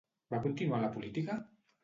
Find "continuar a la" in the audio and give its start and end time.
0.45-0.89